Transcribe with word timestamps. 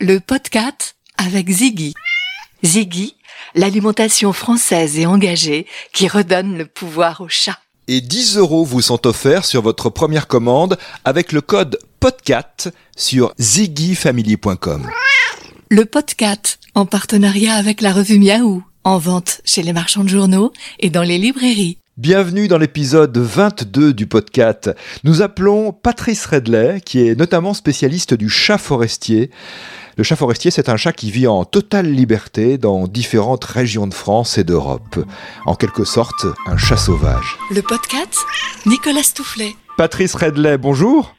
le 0.00 0.20
podcast 0.20 0.94
avec 1.16 1.50
Ziggy. 1.50 1.92
Ziggy, 2.64 3.16
l'alimentation 3.56 4.32
française 4.32 4.96
et 4.96 5.06
engagée 5.06 5.66
qui 5.92 6.06
redonne 6.06 6.56
le 6.56 6.66
pouvoir 6.66 7.20
au 7.20 7.28
chat. 7.28 7.58
Et 7.88 8.00
10 8.00 8.36
euros 8.36 8.64
vous 8.64 8.80
sont 8.80 9.08
offerts 9.08 9.44
sur 9.44 9.60
votre 9.60 9.90
première 9.90 10.28
commande 10.28 10.78
avec 11.04 11.32
le 11.32 11.40
code 11.40 11.80
PODCAT 11.98 12.70
sur 12.96 13.34
ziggyfamily.com. 13.40 14.88
Le 15.68 15.84
podcast 15.84 16.60
en 16.74 16.86
partenariat 16.86 17.54
avec 17.54 17.80
la 17.80 17.92
revue 17.92 18.20
Miaou, 18.20 18.62
en 18.84 18.98
vente 18.98 19.40
chez 19.44 19.62
les 19.62 19.72
marchands 19.72 20.04
de 20.04 20.08
journaux 20.08 20.52
et 20.78 20.90
dans 20.90 21.02
les 21.02 21.18
librairies. 21.18 21.78
Bienvenue 21.96 22.46
dans 22.46 22.58
l'épisode 22.58 23.18
22 23.18 23.92
du 23.92 24.06
podcast. 24.06 24.70
Nous 25.02 25.20
appelons 25.20 25.72
Patrice 25.72 26.26
Redley, 26.26 26.80
qui 26.80 27.00
est 27.00 27.16
notamment 27.16 27.54
spécialiste 27.54 28.14
du 28.14 28.28
chat 28.28 28.56
forestier. 28.56 29.32
Le 29.98 30.04
chat 30.04 30.14
forestier, 30.14 30.52
c'est 30.52 30.68
un 30.68 30.76
chat 30.76 30.92
qui 30.92 31.10
vit 31.10 31.26
en 31.26 31.44
totale 31.44 31.90
liberté 31.90 32.56
dans 32.56 32.86
différentes 32.86 33.44
régions 33.44 33.88
de 33.88 33.92
France 33.92 34.38
et 34.38 34.44
d'Europe. 34.44 35.04
En 35.44 35.56
quelque 35.56 35.82
sorte, 35.82 36.24
un 36.46 36.56
chat 36.56 36.76
sauvage. 36.76 37.36
Le 37.50 37.62
podcast, 37.62 38.14
Nicolas 38.64 39.02
Stoufflet. 39.02 39.56
Patrice 39.76 40.14
Redley, 40.14 40.56
bonjour. 40.56 41.16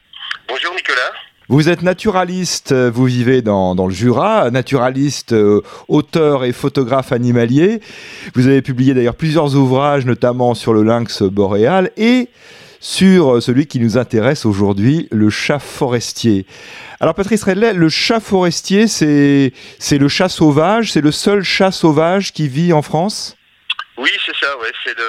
Bonjour 0.48 0.74
Nicolas. 0.74 1.12
Vous 1.50 1.68
êtes 1.68 1.82
naturaliste, 1.82 2.72
vous 2.72 3.04
vivez 3.04 3.42
dans, 3.42 3.74
dans 3.74 3.86
le 3.86 3.92
Jura, 3.92 4.50
naturaliste, 4.50 5.34
euh, 5.34 5.60
auteur 5.88 6.44
et 6.44 6.52
photographe 6.52 7.12
animalier. 7.12 7.82
Vous 8.34 8.46
avez 8.46 8.62
publié 8.62 8.94
d'ailleurs 8.94 9.14
plusieurs 9.14 9.56
ouvrages, 9.56 10.06
notamment 10.06 10.54
sur 10.54 10.72
le 10.72 10.84
lynx 10.84 11.22
boréal 11.22 11.90
et 11.98 12.30
sur 12.80 13.42
celui 13.42 13.66
qui 13.66 13.78
nous 13.78 13.98
intéresse 13.98 14.46
aujourd'hui, 14.46 15.06
le 15.12 15.28
chat 15.30 15.58
forestier. 15.58 16.46
Alors 16.98 17.14
Patrice 17.14 17.44
Redley, 17.44 17.74
le 17.74 17.88
chat 17.88 18.20
forestier, 18.20 18.88
c'est 18.88 19.52
c'est 19.78 19.98
le 19.98 20.08
chat 20.08 20.28
sauvage, 20.28 20.92
c'est 20.92 21.02
le 21.02 21.12
seul 21.12 21.42
chat 21.42 21.70
sauvage 21.70 22.32
qui 22.32 22.48
vit 22.48 22.72
en 22.72 22.82
France? 22.82 23.36
Oui, 23.98 24.10
c'est 24.24 24.34
ça, 24.36 24.56
ouais, 24.58 24.72
c'est 24.82 24.96
le 24.96 25.04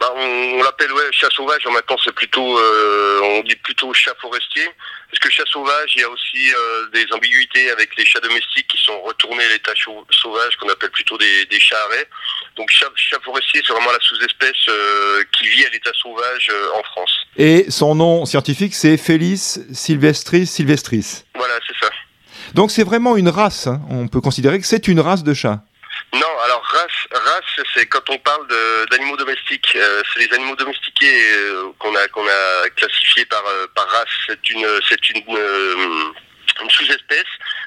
bah, 0.00 0.12
on, 0.16 0.58
on 0.58 0.62
l'appelle 0.62 0.92
ouais, 0.92 1.02
chat 1.12 1.30
sauvage, 1.30 1.64
maintenant 1.72 1.96
c'est 2.04 2.14
plutôt 2.14 2.58
euh, 2.58 3.20
on 3.22 3.42
dit 3.42 3.56
plutôt 3.62 3.94
chat 3.94 4.14
forestier. 4.20 4.68
Parce 5.12 5.20
que 5.20 5.30
chat 5.30 5.44
sauvage, 5.46 5.92
il 5.94 6.00
y 6.00 6.04
a 6.04 6.08
aussi 6.08 6.50
euh, 6.56 6.88
des 6.94 7.04
ambiguïtés 7.12 7.70
avec 7.70 7.94
les 7.98 8.04
chats 8.06 8.20
domestiques 8.20 8.66
qui 8.66 8.82
sont 8.82 8.98
retournés 9.02 9.44
à 9.44 9.48
l'état 9.48 9.72
sauvage, 9.76 10.56
qu'on 10.56 10.70
appelle 10.70 10.90
plutôt 10.90 11.18
des, 11.18 11.44
des 11.50 11.60
chats 11.60 11.76
arrêts. 11.84 12.08
Donc 12.56 12.70
chat, 12.70 12.88
chat 12.96 13.20
forestier, 13.22 13.60
c'est 13.66 13.74
vraiment 13.74 13.92
la 13.92 14.00
sous-espèce 14.00 14.68
euh, 14.70 15.22
qui 15.36 15.48
vit 15.48 15.66
à 15.66 15.68
l'état 15.68 15.90
sauvage 16.00 16.48
euh, 16.50 16.78
en 16.78 16.82
France. 16.84 17.10
Et 17.36 17.70
son 17.70 17.94
nom 17.94 18.24
scientifique, 18.24 18.74
c'est 18.74 18.96
Felis 18.96 19.58
sylvestris 19.74 20.46
sylvestris. 20.46 21.24
Voilà, 21.34 21.58
c'est 21.68 21.76
ça. 21.78 21.92
Donc 22.54 22.70
c'est 22.70 22.84
vraiment 22.84 23.18
une 23.18 23.28
race, 23.28 23.66
hein. 23.66 23.82
on 23.90 24.08
peut 24.08 24.22
considérer 24.22 24.60
que 24.60 24.66
c'est 24.66 24.88
une 24.88 25.00
race 25.00 25.24
de 25.24 25.34
chat. 25.34 25.62
Non, 26.14 26.38
alors 26.44 26.62
race, 26.62 27.08
race, 27.10 27.66
c'est 27.74 27.86
quand 27.86 28.10
on 28.10 28.18
parle 28.18 28.46
d'animaux 28.90 29.16
domestiques. 29.16 29.74
Euh, 29.76 30.02
c'est 30.12 30.26
les 30.26 30.34
animaux 30.34 30.56
domestiqués 30.56 31.32
euh, 31.36 31.72
qu'on 31.78 31.96
a 31.96 32.68
classifiés 32.76 33.24
par 33.24 33.42
euh, 33.46 33.66
race. 33.76 34.08
C'est 34.26 34.50
une 34.50 34.66
sous-espèce 36.68 37.24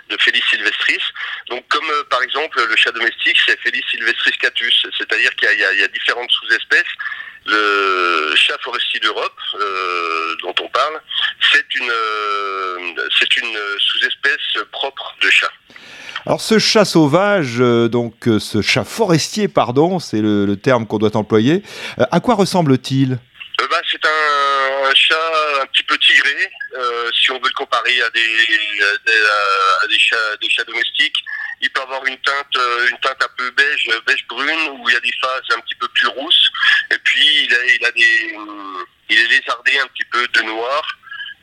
de 0.09 0.17
Felis 0.21 0.43
sylvestris. 0.49 1.01
Donc 1.49 1.67
comme 1.69 1.91
par 2.09 2.21
exemple 2.21 2.63
le 2.69 2.75
chat 2.75 2.91
domestique, 2.91 3.37
c'est 3.45 3.59
Felis 3.61 3.83
sylvestris 3.89 4.37
catus. 4.37 4.85
C'est-à-dire 4.95 5.35
qu'il 5.35 5.59
y 5.59 5.83
a 5.83 5.87
différentes 5.87 6.31
sous-espèces. 6.31 6.93
Le 7.47 8.33
chat 8.35 8.57
forestier 8.63 8.99
d'Europe, 8.99 9.39
euh, 9.53 10.35
dont 10.41 10.55
on 10.61 10.67
parle, 10.69 10.99
c'est 11.51 11.75
une 11.75 11.89
euh, 11.91 13.05
c'est 13.19 13.37
une 13.37 13.55
sous-espèce 13.77 14.63
propre 14.71 15.15
de 15.21 15.29
chat. 15.29 15.51
Alors 16.25 16.41
ce 16.41 16.57
chat 16.57 16.85
sauvage, 16.85 17.57
euh, 17.59 17.87
donc 17.87 18.27
ce 18.39 18.63
chat 18.63 18.83
forestier, 18.83 19.47
pardon, 19.47 19.99
c'est 19.99 20.21
le, 20.21 20.45
le 20.45 20.57
terme 20.57 20.87
qu'on 20.87 20.97
doit 20.97 21.15
employer, 21.15 21.61
à 21.97 22.19
quoi 22.19 22.33
ressemble-t-il? 22.33 23.19
Bah, 23.69 23.81
c'est 23.91 24.05
un, 24.05 24.89
un 24.89 24.95
chat 24.95 25.61
un 25.61 25.65
petit 25.67 25.83
peu 25.83 25.97
tigré, 25.97 26.51
si 27.13 27.31
on 27.31 27.35
veut 27.35 27.47
le 27.47 27.53
comparer 27.53 28.01
à 28.01 28.09
des, 28.09 28.21
à 28.21 28.97
des, 29.05 29.21
à 29.83 29.87
des 29.87 29.99
chats, 29.99 30.37
des 30.41 30.49
chats 30.49 30.63
domestiques. 30.63 31.17
Il 31.61 31.69
peut 31.71 31.81
avoir 31.81 32.05
une 32.05 32.17
teinte, 32.17 32.55
euh, 32.57 32.89
une 32.89 32.99
teinte 32.99 33.21
un 33.23 33.29
peu 33.37 33.49
beige, 33.51 33.89
beige 34.05 34.25
brune, 34.27 34.69
où 34.71 34.89
il 34.89 34.93
y 34.93 34.97
a 34.97 34.99
des 34.99 35.13
phases 35.21 35.55
un 35.55 35.59
petit 35.61 35.75
peu 35.75 35.87
plus 35.89 36.07
rousses. 36.07 36.51
Et 36.91 36.97
puis 36.99 37.45
il 37.45 37.53
a, 37.53 37.65
il 37.75 37.85
a 37.85 37.91
des, 37.91 38.35
il 39.09 39.19
est 39.19 39.27
lézardé 39.27 39.77
un 39.79 39.87
petit 39.87 40.05
peu 40.05 40.27
de 40.27 40.41
noir. 40.41 40.97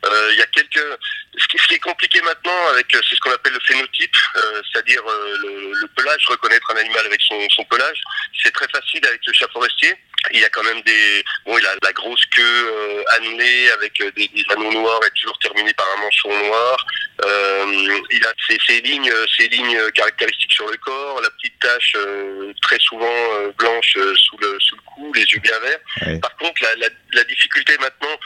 Euh, 0.05 0.29
il 0.33 0.37
y 0.37 0.41
a 0.41 0.45
quelques, 0.47 0.99
ce 1.37 1.47
qui, 1.47 1.57
ce 1.57 1.67
qui 1.67 1.75
est 1.75 1.79
compliqué 1.79 2.21
maintenant 2.21 2.67
avec, 2.73 2.93
euh, 2.95 3.01
c'est 3.07 3.15
ce 3.15 3.19
qu'on 3.21 3.31
appelle 3.31 3.53
le 3.53 3.59
phénotype, 3.65 4.15
euh, 4.35 4.61
c'est-à-dire 4.71 5.01
euh, 5.07 5.37
le, 5.41 5.71
le 5.81 5.87
pelage, 5.95 6.25
reconnaître 6.27 6.69
un 6.71 6.77
animal 6.77 7.05
avec 7.05 7.21
son, 7.21 7.49
son 7.49 7.63
pelage. 7.65 8.01
C'est 8.41 8.53
très 8.53 8.67
facile 8.69 9.05
avec 9.05 9.21
le 9.25 9.33
chat 9.33 9.47
forestier. 9.51 9.93
Il 10.31 10.39
y 10.39 10.45
a 10.45 10.49
quand 10.49 10.63
même 10.63 10.81
des, 10.83 11.23
bon, 11.45 11.57
il 11.57 11.65
a 11.65 11.75
la 11.81 11.91
grosse 11.91 12.25
queue 12.27 12.41
euh, 12.71 13.03
annelée 13.17 13.69
avec 13.71 13.99
euh, 14.01 14.11
des, 14.11 14.27
des 14.29 14.45
anneaux 14.51 14.71
noirs 14.71 15.01
et 15.05 15.11
toujours 15.19 15.37
terminé 15.39 15.73
par 15.73 15.85
un 15.97 16.01
manchon 16.01 16.29
noir. 16.45 16.85
Euh, 17.25 17.99
il 18.11 18.25
a 18.25 18.33
ses, 18.47 18.57
ses 18.65 18.81
lignes, 18.81 19.11
ses 19.37 19.47
lignes 19.49 19.79
caractéristiques 19.91 20.53
sur 20.53 20.69
le 20.69 20.77
corps, 20.77 21.21
la 21.21 21.29
petite 21.31 21.59
tache 21.59 21.93
euh, 21.97 22.53
très 22.61 22.79
souvent 22.79 23.05
euh, 23.33 23.51
blanche 23.57 23.93
euh, 23.97 24.15
sous 24.15 24.37
le 24.37 24.57
sous 24.59 24.75
le 24.75 24.81
cou, 24.81 25.13
les 25.13 25.23
yeux 25.23 25.39
bien 25.39 25.59
verts. 25.59 26.19
Par 26.21 26.35
contre, 26.37 26.61
la, 26.63 26.75
la, 26.77 26.87
la 27.13 27.23
difficulté 27.25 27.77
maintenant, 27.79 28.17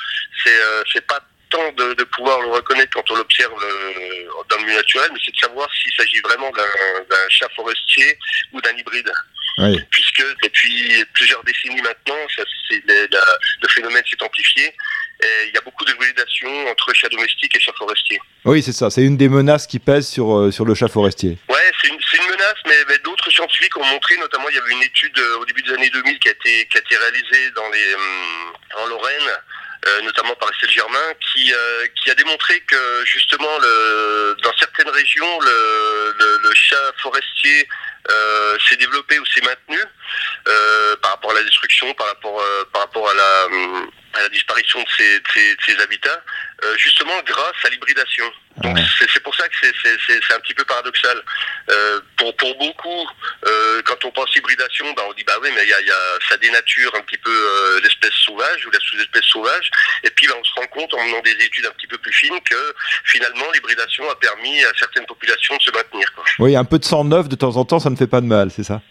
c'est 0.44 0.60
euh, 0.62 0.84
c'est 0.94 1.06
pas 1.06 1.20
de, 1.78 1.94
de 1.94 2.04
pouvoir 2.06 2.40
le 2.42 2.48
reconnaître 2.50 2.92
quand 2.94 3.10
on 3.12 3.16
l'observe 3.16 3.54
euh, 3.64 4.44
dans 4.50 4.58
le 4.58 4.64
milieu 4.64 4.78
naturel, 4.78 5.10
mais 5.14 5.20
c'est 5.24 5.32
de 5.34 5.38
savoir 5.40 5.68
s'il 5.74 5.94
s'agit 5.94 6.20
vraiment 6.22 6.52
d'un 6.52 7.30
chat 7.30 7.50
forestier 7.56 8.18
ou 8.54 8.62
d'un 8.62 8.76
hybride 8.78 9.12
Oui. 9.60 9.80
puisque 9.92 10.24
depuis 10.44 11.04
plusieurs 11.14 11.44
décennies 11.44 11.82
maintenant, 11.82 12.18
ça, 12.36 12.44
le, 12.72 13.08
la- 13.12 13.38
le 13.62 13.68
phénomène 13.70 14.04
s'est 14.10 14.22
amplifié. 14.24 14.74
Il 15.48 15.52
y 15.54 15.58
a 15.58 15.62
beaucoup 15.62 15.84
d'hybridation 15.84 16.68
entre 16.70 16.94
chats 16.94 17.10
domestiques 17.10 17.56
et 17.56 17.60
chats 17.60 17.74
forestiers. 17.78 18.20
Oui, 18.46 18.62
c'est 18.62 18.72
ça, 18.72 18.90
c'est 18.92 19.02
une 19.02 19.18
des 19.18 19.30
menaces 19.30 19.66
qui 19.66 19.80
pèsent 19.80 20.08
sur, 20.08 20.32
euh, 20.38 20.52
sur 20.52 20.64
le 20.64 20.76
chat 20.76 20.88
forestier. 20.90 21.38
Ouais, 21.50 21.72
c'est 21.82 21.88
une, 21.88 21.98
menace, 22.30 22.56
mais, 22.68 22.78
mais 22.88 22.98
d'autres 23.00 23.32
scientifiques 23.32 23.76
ont 23.78 23.86
montré, 23.86 24.16
notamment 24.18 24.48
il 24.50 24.56
y 24.56 24.60
avait 24.60 24.72
une 24.74 24.84
étude 24.84 25.18
euh, 25.18 25.38
au 25.40 25.46
début 25.46 25.64
des 25.64 25.72
années 25.74 25.90
2000 25.90 26.20
qui 26.20 26.28
a 26.28 26.32
été, 26.32 26.68
qui 26.68 26.78
a 26.78 26.80
été 26.82 26.98
réalisée 26.98 27.50
dans 27.56 27.68
les, 27.70 27.94
hum, 27.96 28.54
en 28.80 28.86
Lorraine, 28.88 29.30
notamment 30.04 30.36
par 30.36 30.50
Estelle 30.52 30.72
Germain, 30.72 31.14
qui, 31.20 31.54
euh, 31.54 31.88
qui 31.96 32.10
a 32.10 32.16
démontré 32.16 32.60
que 32.62 33.06
justement 33.06 33.58
le, 33.60 34.36
dans 34.44 34.54
certaines 34.58 34.90
régions, 34.90 35.40
le, 35.40 36.16
le, 36.20 36.40
le 36.44 36.56
chat 36.56 36.94
forestier 37.02 37.68
euh, 38.10 38.58
s'est 38.68 38.78
développé 38.78 39.20
ou 39.20 39.26
s'est 39.26 39.42
maintenu 39.42 39.80
euh, 40.48 40.96
par 40.98 41.12
rapport 41.12 41.32
à 41.32 41.36
la 41.36 41.44
destruction, 41.44 41.94
par 41.94 42.08
rapport, 42.08 42.40
euh, 42.40 42.64
par 42.72 42.84
rapport 42.84 43.10
à 43.10 43.14
la, 43.14 43.46
hum, 43.46 43.92
à 44.18 44.24
la 44.24 44.30
disparition 44.30 44.82
de 44.82 44.88
ces, 44.98 45.20
de 45.20 45.26
ces, 45.34 45.56
de 45.56 45.62
ces 45.66 45.80
habitats, 45.82 46.22
euh, 46.64 46.76
justement 46.78 47.14
grâce 47.26 47.56
à 47.66 47.70
l'hybridation. 47.70 48.26
Donc 48.64 48.76
Ouais. 48.76 48.84
c'est 49.14 49.22
pour 49.22 49.36
ça 49.36 49.48
que 49.48 49.56
c'est- 49.62 50.34
un 50.34 50.40
petit 50.40 50.54
peu 50.56 50.66
paradoxal. 50.66 51.22
Euh, 51.70 52.02
pour, 52.18 52.36
pour 52.38 52.58
beaucoup, 52.58 53.08
euh, 53.46 53.82
quand 53.86 54.04
on 54.06 54.12
pense 54.12 54.36
hybridation, 54.36 54.92
bah 54.94 55.04
on 55.08 55.14
dit 55.14 55.24
bah 55.24 55.36
oui, 55.42 55.50
mais 55.56 55.64
il 55.64 55.70
y 55.70 55.74
a, 55.74 55.82
il 55.82 55.88
y 55.88 55.92
a, 55.92 55.96
ça 56.28 56.38
dénature 56.38 56.94
un 56.96 57.02
petit 57.02 57.18
peu 57.18 57.80
l'espèce 57.84 58.14
sauvage 58.26 58.66
ou 58.66 58.72
la 58.72 58.80
sous-espèce 58.80 59.24
sauvage. 59.26 59.70
Et 60.04 60.10
puis 60.10 60.28
bah, 60.28 60.34
on 60.40 60.44
se 60.44 60.54
rend 60.56 60.68
compte 60.68 60.94
en 60.96 61.04
menant 61.06 61.22
des 61.22 61.32
études 61.32 61.66
un 61.66 61.72
petit 61.72 61.88
peu 61.88 61.98
plus 61.98 62.12
fines 62.14 62.40
que 62.50 62.74
finalement 63.06 63.46
l'hybridation 63.54 64.10
a 64.10 64.16
permis 64.20 64.64
à 64.66 64.72
certaines 64.80 65.06
populations 65.06 65.56
de 65.58 65.62
se 65.62 65.72
maintenir. 65.72 66.12
Quoi. 66.14 66.24
Oui, 66.40 66.56
un 66.56 66.66
peu 66.66 66.80
de 66.80 66.86
sang 66.86 67.04
neuf 67.04 67.30
de 67.30 67.36
temps 67.36 67.56
en 67.58 67.66
temps, 67.66 67.80
ça 67.80 67.90
ne 67.90 67.96
fait 67.96 68.08
pas 68.08 68.22
de 68.22 68.26
mal, 68.28 68.50
c'est 68.52 68.64
ça? 68.64 68.82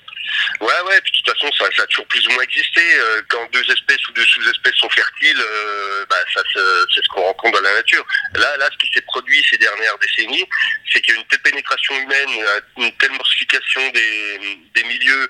Ouais, 0.61 0.81
ouais, 0.87 1.01
puis 1.03 1.13
de 1.13 1.17
toute 1.17 1.39
façon, 1.39 1.53
ça, 1.57 1.83
a 1.83 1.87
toujours 1.87 2.07
plus 2.07 2.27
ou 2.27 2.31
moins 2.33 2.43
existé. 2.43 2.81
Euh, 2.81 3.23
quand 3.29 3.51
deux 3.53 3.71
espèces 3.71 4.07
ou 4.09 4.13
deux 4.13 4.25
sous-espèces 4.25 4.77
sont 4.77 4.91
fertiles, 4.91 5.41
euh, 5.41 6.07
bah, 6.09 6.17
c'est 6.35 7.03
ce 7.03 7.09
qu'on 7.09 7.23
rencontre 7.23 7.59
dans 7.59 7.65
la 7.65 7.75
nature. 7.75 8.05
Là, 8.35 8.57
là, 8.57 8.69
ce 8.73 8.79
qui 8.79 8.93
s'est 8.93 9.03
produit 9.03 9.45
ces 9.49 9.59
dernières 9.59 9.99
décennies, 9.99 10.49
c'est 10.93 11.01
qu'il 11.01 11.15
y 11.15 11.17
a 11.17 11.21
une 11.21 11.27
telle 11.27 11.43
pénétration 11.43 11.99
humaine, 12.01 12.31
une 12.79 12.93
telle 12.99 13.13
morsification 13.13 13.81
des, 13.91 14.85
milieux, 14.85 15.29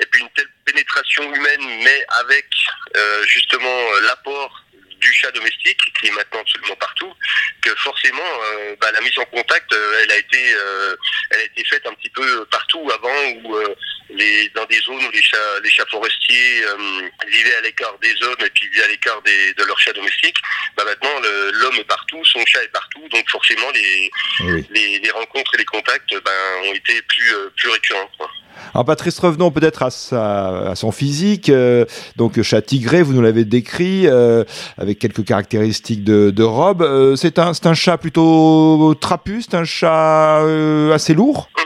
et 0.00 0.06
puis 0.06 0.22
une 0.22 0.30
telle 0.30 0.48
pénétration 0.64 1.22
humaine, 1.32 1.82
mais 1.84 2.04
avec 2.20 2.46
euh, 2.96 3.24
justement 3.26 3.68
euh, 3.68 4.00
l'apport 4.06 4.62
du 5.00 5.12
chat 5.12 5.30
domestique 5.32 5.78
qui 6.00 6.08
est 6.08 6.10
maintenant 6.10 6.40
absolument 6.40 6.76
partout, 6.76 7.12
que 7.62 7.74
forcément 7.76 8.22
euh, 8.44 8.76
bah, 8.80 8.90
la 8.92 9.00
mise 9.00 9.18
en 9.18 9.24
contact, 9.26 9.72
euh, 9.72 10.00
elle 10.02 10.12
a 10.12 10.16
été, 10.18 10.54
euh, 10.54 10.96
elle 11.30 11.40
a 11.40 11.44
été 11.44 11.64
faite 11.64 11.86
un 11.86 11.94
petit 11.94 12.10
peu 12.10 12.44
partout 12.46 12.88
avant 12.92 13.24
où 13.44 13.56
les, 14.10 14.48
dans 14.50 14.64
des 14.66 14.80
zones 14.80 15.04
où 15.04 15.10
les 15.10 15.22
chats, 15.22 15.60
les 15.62 15.70
chats 15.70 15.86
forestiers 15.90 16.64
vivaient 17.28 17.56
à 17.56 17.60
l'écart 17.62 17.98
des 17.98 18.14
hommes 18.22 18.36
et 18.44 18.50
puis 18.50 18.68
vivaient 18.68 18.84
à 18.84 18.88
l'écart 18.88 19.20
des, 19.22 19.52
de 19.54 19.64
leurs 19.64 19.78
chats 19.78 19.92
domestiques, 19.92 20.38
bah 20.76 20.84
maintenant 20.84 21.18
l'homme 21.52 21.76
est 21.76 21.84
partout, 21.84 22.24
son 22.24 22.44
chat 22.46 22.62
est 22.62 22.72
partout, 22.72 23.06
donc 23.10 23.28
forcément 23.30 23.70
les, 23.72 24.10
Oui. 24.40 24.64
les, 24.70 24.98
les 25.00 25.10
rencontres 25.10 25.54
et 25.54 25.58
les 25.58 25.64
contacts 25.64 26.14
ben, 26.24 26.32
ont 26.64 26.74
été 26.74 27.02
plus, 27.02 27.34
plus 27.56 27.68
récurrents. 27.70 28.10
quoi. 28.16 28.30
Alors 28.74 28.84
Patrice, 28.84 29.18
revenons 29.18 29.50
peut-être 29.50 29.82
à, 29.82 30.70
à 30.70 30.74
son 30.74 30.92
physique. 30.92 31.48
Euh, 31.48 31.84
donc 32.16 32.40
chat 32.42 32.62
tigré, 32.62 33.02
vous 33.02 33.12
nous 33.12 33.22
l'avez 33.22 33.44
décrit, 33.44 34.06
euh, 34.06 34.44
avec 34.78 34.98
quelques 34.98 35.24
caractéristiques 35.24 36.04
de, 36.04 36.30
de 36.30 36.42
robe. 36.42 36.82
Euh, 36.82 37.16
c'est 37.16 37.38
un, 37.38 37.52
un 37.64 37.74
chat 37.74 37.98
plutôt 37.98 38.94
trapu, 39.00 39.42
c'est 39.42 39.56
un 39.56 39.64
chat 39.64 40.42
assez 40.92 41.14
lourd? 41.14 41.48
Bah 41.56 41.62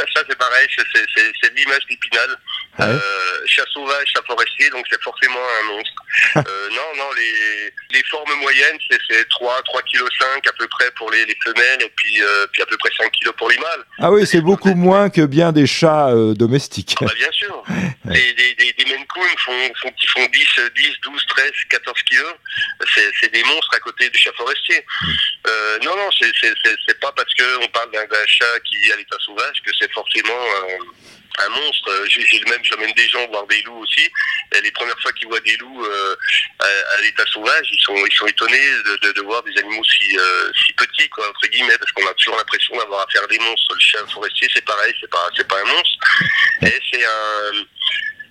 ça, 0.00 0.12
ça 0.14 0.22
c'est 0.28 0.38
pareil, 0.38 0.66
c'est 0.76 1.54
l'image 1.56 1.86
d'Épinal. 1.88 2.30
Ouais. 2.78 2.86
Euh, 2.86 3.46
chat 3.46 3.64
sauvage, 3.72 4.06
chat 4.14 4.22
forestier, 4.26 4.70
donc 4.70 4.86
c'est 4.90 5.02
forcément 5.02 5.40
un 5.60 5.66
monstre. 5.66 6.02
euh, 6.36 6.68
non, 6.70 6.96
non, 6.96 7.10
les, 7.16 7.72
les 7.96 8.04
formes 8.04 8.32
moyennes, 8.40 8.78
c'est 8.88 9.28
3, 9.28 9.62
3 9.64 9.82
kg 9.82 9.98
5 10.18 10.46
à 10.46 10.52
peu 10.52 10.66
près 10.68 10.90
pour 10.92 11.10
les, 11.10 11.24
les 11.26 11.36
femelles, 11.42 11.82
et 11.82 11.92
puis, 11.96 12.22
euh, 12.22 12.46
puis 12.52 12.62
à 12.62 12.66
peu 12.66 12.76
près 12.78 12.90
5 12.98 13.10
kg 13.12 13.32
pour 13.32 13.50
les 13.50 13.58
mâles. 13.58 13.84
Ah 13.98 14.10
oui, 14.10 14.26
c'est 14.26 14.40
beaucoup 14.40 14.74
moins 14.74 15.10
que 15.10 15.22
bien 15.22 15.52
des 15.52 15.66
chats 15.66 16.08
euh, 16.10 16.34
domestiques. 16.34 16.94
Ah 17.00 17.04
bah 17.06 17.12
bien 17.16 17.32
sûr. 17.32 17.62
Ouais. 18.06 18.14
Les, 18.14 18.32
les, 18.32 18.54
les, 18.58 18.74
les 18.78 18.84
Maine 18.86 19.06
Coon 19.08 19.22
font, 19.36 19.52
font, 19.82 19.92
font 20.14 20.26
10, 20.32 20.48
10, 20.74 21.00
12, 21.02 21.26
13, 21.28 21.50
14 21.68 22.02
kilos. 22.04 22.32
C'est 23.20 23.30
des 23.30 23.42
monstres 23.44 23.74
à 23.74 23.78
côté 23.80 24.08
du 24.08 24.18
chat 24.18 24.32
forestier. 24.38 24.82
Euh, 25.46 25.78
non, 25.84 25.94
non, 25.94 26.08
c'est 26.18 27.00
pas 27.00 27.12
parce 27.12 27.28
qu'on 27.34 27.68
parle 27.68 27.90
d'un 27.92 28.06
chat 28.26 28.60
qui 28.64 28.88
est 28.88 28.92
à 28.94 28.96
l'état 28.96 29.16
sauvage 29.20 29.60
que 29.64 29.70
c'est 29.78 29.89
forcément 29.94 30.46
un 31.38 31.48
monstre. 31.48 32.04
J'ai 32.08 32.40
même, 32.48 32.60
j'emmène 32.62 32.92
des 32.92 33.08
gens 33.08 33.26
voir 33.28 33.46
des 33.46 33.62
loups 33.62 33.82
aussi. 33.82 34.08
Les 34.62 34.70
premières 34.72 34.98
fois 35.00 35.12
qu'ils 35.12 35.28
voient 35.28 35.40
des 35.40 35.56
loups 35.56 35.84
euh, 35.84 36.16
à, 36.58 37.00
l'état 37.02 37.24
sauvage, 37.26 37.68
ils 37.72 37.80
sont, 37.80 37.94
ils 37.94 38.14
sont 38.14 38.26
étonnés 38.26 38.68
de, 39.02 39.12
de, 39.12 39.20
voir 39.22 39.42
des 39.42 39.56
animaux 39.58 39.84
si, 39.84 40.18
euh, 40.18 40.50
si 40.66 40.72
petits, 40.72 41.08
entre 41.16 41.46
guillemets, 41.50 41.78
parce 41.78 41.92
qu'on 41.92 42.06
a 42.06 42.14
toujours 42.14 42.36
l'impression 42.36 42.76
d'avoir 42.76 43.06
affaire 43.06 43.22
à 43.24 43.26
des 43.26 43.38
monstres. 43.38 43.74
Le 43.74 43.80
chien 43.80 44.00
forestier, 44.12 44.48
c'est 44.52 44.64
pareil, 44.64 44.92
c'est 45.00 45.10
pas, 45.10 45.28
c'est 45.36 45.46
pas 45.46 45.60
un 45.60 45.72
monstre. 45.72 45.98
C'est 46.60 47.04
un, 47.04 47.64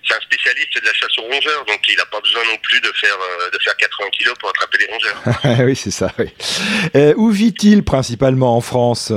c'est 0.06 0.14
un 0.14 0.20
spécialiste 0.20 0.80
de 0.80 0.86
la 0.86 0.92
chasse 0.92 1.18
aux 1.18 1.22
rongeurs, 1.22 1.64
donc 1.64 1.80
il 1.88 1.96
n'a 1.96 2.06
pas 2.06 2.20
besoin 2.20 2.44
non 2.44 2.58
plus 2.62 2.80
de 2.80 2.92
faire, 2.94 3.16
euh, 3.16 3.50
de 3.50 3.58
faire 3.62 3.76
80 3.76 4.10
kilos 4.10 4.34
pour 4.38 4.50
attraper 4.50 4.78
les 4.78 4.86
rongeurs. 4.86 5.64
oui, 5.66 5.74
c'est 5.74 5.90
ça. 5.90 6.12
Oui. 6.18 6.28
Où 7.16 7.30
vit-il 7.30 7.82
principalement 7.84 8.56
en 8.56 8.60
France? 8.60 9.12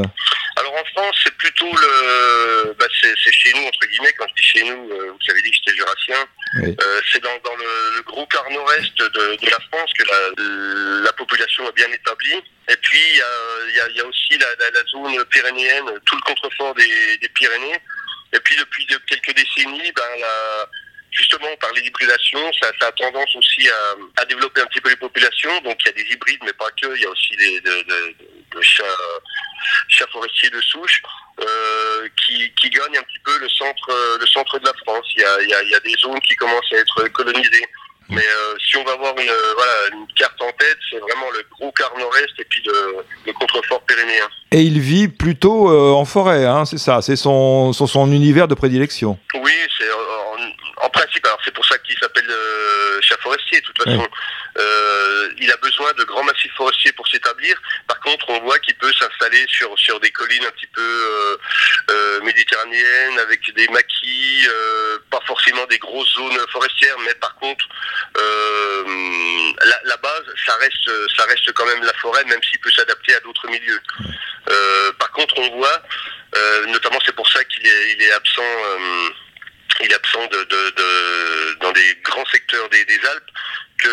France, 0.94 1.16
c'est 1.24 1.36
plutôt 1.36 1.72
le, 1.72 2.74
bah 2.74 2.86
c'est 3.01 3.31
chez 3.31 3.51
nous 3.54 3.66
entre 3.66 3.88
guillemets. 3.88 4.13
Quand 4.18 4.25
je 4.30 4.36
dis 4.36 4.44
chez 4.44 4.63
nous, 4.63 4.92
euh, 4.92 5.12
vous 5.12 5.31
avez 5.31 5.42
dit 5.42 5.51
que 5.51 5.57
j'étais 5.57 5.75
jurassien. 5.78 6.18
Oui. 6.62 6.75
Euh, 6.80 7.01
c'est 7.12 7.22
dans, 7.22 7.38
dans 7.44 7.56
le, 7.56 7.98
le, 7.98 8.01
gros 8.04 8.25
quart 8.28 8.50
nord-est 8.50 8.98
de, 8.98 9.07
de, 9.07 9.50
la 9.50 9.60
France 9.72 9.92
que 9.98 10.04
la, 10.07 11.01
la, 11.04 11.13
population 11.13 11.68
est 11.68 11.75
bien 11.75 11.92
établie. 11.92 12.42
Et 12.69 12.75
puis 12.78 13.00
il 13.00 13.18
y 13.18 13.22
a, 13.22 13.86
y, 13.86 13.90
a, 13.90 13.90
y 13.98 14.01
a, 14.01 14.06
aussi 14.06 14.38
la, 14.38 14.48
la, 14.60 14.69
la, 14.72 14.84
zone 14.92 15.25
pyrénéenne, 15.25 16.00
tout 16.06 16.16
le 16.16 16.22
contrefort 16.22 16.75
des, 16.75 17.18
des, 17.22 17.30
Pyrénées. 17.30 17.80
Et 18.34 18.39
puis 18.39 18.56
depuis 18.56 18.86
de 18.86 18.98
quelques 19.07 19.36
décennies, 19.36 19.92
ben 19.92 20.19
la 20.19 20.69
justement 21.13 21.56
par 21.60 21.71
les 21.74 21.81
hybridations, 21.81 22.51
ça, 22.62 22.71
ça, 22.80 22.88
a 22.88 22.92
tendance 22.92 23.36
aussi 23.36 23.69
à, 23.69 24.21
à, 24.21 24.25
développer 24.25 24.62
un 24.62 24.65
petit 24.65 24.81
peu 24.81 24.89
les 24.89 24.95
populations. 24.95 25.62
Donc 25.62 25.77
il 25.81 25.88
y 25.88 25.89
a 25.89 26.04
des 26.04 26.13
hybrides, 26.13 26.42
mais 26.44 26.54
pas 26.54 26.69
que. 26.81 26.95
Il 26.95 27.01
y 27.01 27.06
a 27.06 27.10
aussi 27.10 27.36
des 27.38 27.62
de, 27.62 27.81
de, 27.83 28.15
de 28.56 28.62
chats, 28.62 28.83
chats 29.89 30.07
forestiers 30.12 30.50
de 30.50 30.62
souche 30.62 31.01
euh, 31.39 32.07
qui, 32.25 32.51
qui 32.56 32.69
gagnent 32.69 32.98
un 32.98 33.04
petit 33.04 33.19
peu 33.24 33.38
le 33.39 33.50
centre, 33.50 34.18
le 34.19 34.27
centre 34.27 34.60
de 34.60 34.65
la 34.65 34.74
France. 34.86 35.06
Il 35.15 35.21
y 35.21 35.25
a, 35.25 35.42
il 35.42 35.50
y 35.50 35.54
a, 35.54 35.63
il 35.63 35.69
y 35.69 35.75
a 35.75 35.80
des 35.80 35.95
zones 36.00 36.19
qui 36.21 36.36
commencent 36.36 36.74
à 36.74 36.77
être 36.77 37.07
colonisées. 37.10 37.65
Mais 38.10 38.21
euh, 38.21 38.56
si 38.60 38.77
on 38.77 38.83
va 38.83 38.94
avoir 38.94 39.18
une, 39.18 39.31
voilà, 39.56 39.71
une 39.94 40.06
carte 40.15 40.39
en 40.42 40.51
tête, 40.51 40.77
c'est 40.89 41.00
vraiment 41.00 41.30
le 41.31 41.44
gros 41.51 41.71
quart 41.71 41.94
nord-est 41.98 42.39
et 42.39 42.45
puis 42.45 42.62
le, 42.65 42.98
le 43.25 43.33
contrefort 43.33 43.81
pyrénéen. 43.86 44.27
Et 44.51 44.62
il 44.62 44.80
vit 44.80 45.07
plutôt 45.07 45.71
euh, 45.71 45.92
en 45.94 46.06
forêt, 46.06 46.45
hein, 46.45 46.65
c'est 46.65 46.77
ça, 46.77 47.01
c'est 47.01 47.15
son, 47.15 47.74
son, 47.74 47.88
son, 47.88 48.12
univers 48.12 48.48
de 48.48 48.56
prédilection. 48.56 49.18
Oui, 49.36 49.51
c'est 49.77 49.89
en, 50.83 50.89
principe, 50.89 51.25
alors 51.25 51.39
c'est 51.44 51.53
pour 51.53 51.65
ça 51.65 51.77
qu'il 51.80 51.97
s'appelle 51.97 52.30
euh, 52.30 53.01
chat 53.01 53.18
forestier, 53.21 53.62
de 53.62 53.65
toute 53.65 53.83
façon. 53.83 54.00
Ouais. 54.00 54.09
Euh, 54.57 55.30
il 55.39 55.51
a 55.51 55.57
besoin 55.57 55.91
de 55.94 56.03
grands 56.03 56.24
massifs 56.24 56.53
forestiers 56.56 56.91
pour 56.94 57.07
s'établir. 57.07 57.59
Par 57.88 58.00
contre, 58.01 58.30
on 58.30 58.39
voit 58.41 58.59
qu'il 58.59 58.75
peut 58.75 58.91
s'installer 58.94 59.45
sur, 59.47 59.77
sur 59.80 60.00
des 60.00 60.12
collines 60.12 60.45
un 60.45 60.51
petit 60.51 60.68
peu 60.68 60.81
euh, 60.81 61.38
euh, 61.89 62.21
méditerranéennes, 62.21 63.19
avec 63.19 63.51
des 63.53 63.68
maquis, 63.69 64.47
pas 65.09 65.21
forcément 65.25 65.65
des 65.68 65.80
grosses 65.80 66.13
zones 66.13 66.38
forestières, 66.51 66.97
mais 67.06 67.13
par 67.15 67.36
contre, 67.36 67.65
la, 68.15 69.79
la, 69.86 69.97
base, 69.97 70.24
ça 70.45 70.56
reste, 70.56 70.91
ça 71.15 71.25
reste 71.25 71.51
quand 71.53 71.65
même 71.65 71.83
la 71.83 71.94
forêt, 71.94 72.24
même 72.25 72.41
s'il 72.44 72.59
peut 72.59 72.71
s'adapter 72.71 73.15
à 73.15 73.19
d'autres 73.21 73.47
milieux. 73.47 73.81
par 75.00 75.12
contre, 75.12 75.38
on 75.39 75.57
voit, 75.57 75.81
notamment 76.68 77.00
c'est 77.06 77.15
pour 77.15 77.29
ça 77.29 77.44
qu'il 77.45 77.65
est, 77.65 77.94
il 77.94 78.01
est 78.03 78.12
absent 78.12 78.44
il 79.81 79.92
est 79.92 79.96
absent 79.96 80.28
dans 81.62 81.72
des 81.72 81.98
grands 82.04 82.25
secteurs 82.31 82.70
des, 82.70 82.78
Alpes, 82.78 83.31
que 83.78 83.90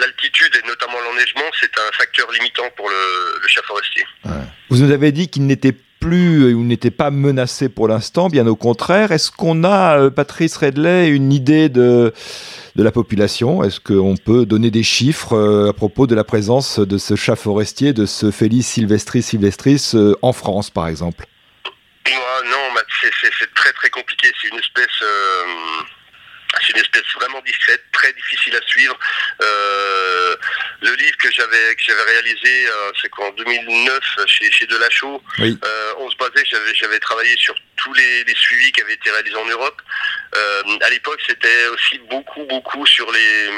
l'altitude 0.00 0.54
la, 0.54 0.60
et 0.60 0.66
notamment 0.66 1.00
l'enneigement, 1.00 1.50
c'est 1.60 1.72
un 1.78 1.92
facteur 1.96 2.30
limitant 2.32 2.70
pour 2.76 2.88
le, 2.88 3.48
chat 3.48 3.62
forestier. 3.62 4.04
Vous 4.70 4.78
nous 4.78 4.90
avez 4.90 5.12
dit 5.12 5.28
qu'il 5.28 5.46
n'était 5.46 5.74
plus 6.04 6.52
ou 6.54 6.64
n'était 6.64 6.90
pas 6.90 7.10
menacé 7.10 7.70
pour 7.70 7.88
l'instant, 7.88 8.28
bien 8.28 8.46
au 8.46 8.56
contraire. 8.56 9.10
Est-ce 9.10 9.30
qu'on 9.30 9.64
a, 9.64 9.98
euh, 9.98 10.10
Patrice 10.10 10.56
Redley, 10.58 11.08
une 11.08 11.32
idée 11.32 11.70
de, 11.70 12.12
de 12.76 12.82
la 12.82 12.92
population? 12.92 13.64
Est-ce 13.64 13.80
qu'on 13.80 14.14
peut 14.22 14.44
donner 14.44 14.70
des 14.70 14.82
chiffres 14.82 15.32
euh, 15.32 15.70
à 15.70 15.72
propos 15.72 16.06
de 16.06 16.14
la 16.14 16.24
présence 16.24 16.78
de 16.78 16.98
ce 16.98 17.16
chat 17.16 17.36
forestier, 17.36 17.94
de 17.94 18.04
ce 18.04 18.30
Felis 18.30 18.64
sylvestris 18.64 19.22
sylvestris 19.22 19.92
euh, 19.94 20.14
en 20.20 20.34
France, 20.34 20.68
par 20.68 20.88
exemple? 20.88 21.26
Non, 22.12 22.74
c'est 23.38 23.54
très 23.54 23.72
très 23.72 23.90
compliqué. 23.90 24.30
C'est 24.40 24.48
une 24.48 24.58
espèce, 24.58 25.02
euh, 25.02 25.44
c'est 26.60 26.72
une 26.72 26.80
espèce 26.82 27.04
vraiment 27.14 27.40
discrète, 27.42 27.82
très 27.92 28.12
difficile 28.12 28.56
à 28.56 28.66
suivre. 28.66 28.98
Euh, 29.42 30.36
le 30.82 30.94
livre 30.94 31.16
que 31.18 31.30
j'avais 31.32 31.74
que 31.76 31.82
j'avais 31.82 32.02
réalisé, 32.02 32.66
euh, 32.68 32.92
c'est 33.00 33.08
qu'en 33.10 33.30
2009 33.32 34.00
chez 34.26 34.50
chez 34.50 34.66
Delachaux, 34.66 35.22
oui. 35.38 35.58
on 35.98 36.10
se 36.10 36.16
basait, 36.16 36.44
j'avais 36.74 36.98
travaillé 37.00 37.36
sur 37.36 37.54
tous 37.76 37.92
les, 37.94 38.24
les, 38.24 38.34
suivis 38.34 38.72
qui 38.72 38.82
avaient 38.82 38.94
été 38.94 39.10
réalisés 39.10 39.36
en 39.36 39.46
Europe. 39.46 39.80
à 40.80 40.90
l'époque, 40.90 41.20
c'était 41.26 41.66
aussi 41.68 41.98
beaucoup 42.10 42.44
beaucoup 42.44 42.86
sur 42.86 43.10
les 43.12 43.50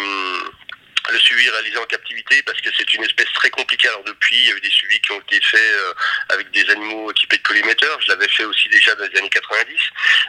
le 1.12 1.18
suivi 1.18 1.48
réalisé 1.50 1.78
en 1.78 1.84
captivité 1.84 2.42
parce 2.42 2.60
que 2.60 2.70
c'est 2.76 2.92
une 2.94 3.04
espèce 3.04 3.32
très 3.34 3.50
compliquée. 3.50 3.88
Alors 3.88 4.04
depuis, 4.04 4.36
il 4.36 4.48
y 4.48 4.52
a 4.52 4.56
eu 4.56 4.60
des 4.60 4.70
suivis 4.70 5.00
qui 5.00 5.12
ont 5.12 5.20
été 5.20 5.40
faits 5.40 5.60
euh, 5.60 5.92
avec 6.30 6.50
des 6.50 6.68
animaux 6.70 7.10
équipés 7.10 7.38
de 7.38 7.42
colliméteurs. 7.42 8.00
Je 8.02 8.08
l'avais 8.08 8.28
fait 8.28 8.44
aussi 8.44 8.68
déjà 8.68 8.94
dans 8.94 9.04
les 9.04 9.18
années 9.18 9.30
90. 9.30 9.78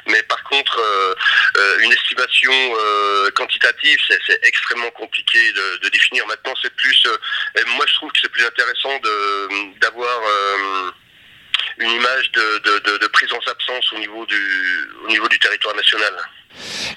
Mais 0.07 0.21
par 0.23 0.43
contre, 0.43 0.79
euh, 0.79 1.15
euh, 1.57 1.79
une 1.79 1.91
estimation 1.91 2.53
quantitative, 3.35 3.99
c'est 4.25 4.39
extrêmement 4.43 4.89
compliqué 4.91 5.51
de, 5.51 5.77
de, 5.77 5.89
définir. 5.89 6.25
Maintenant, 6.27 6.53
c'est 6.61 6.73
plus... 6.75 7.07
moi, 7.67 7.85
je 7.87 7.93
trouve 7.95 8.11
que 8.11 8.19
c'est 8.21 8.31
plus 8.31 8.45
intéressant 8.45 8.99
d'avoir 9.81 10.21
une 11.79 11.89
image 11.89 12.31
de, 12.31 12.41
de, 12.63 12.97
de, 12.97 13.07
présence-absence 13.07 13.93
au 13.93 13.99
niveau 13.99 14.25
du 14.25 14.35
au 15.05 15.07
niveau 15.09 15.27
du 15.27 15.39
territoire 15.39 15.75
national. 15.75 16.13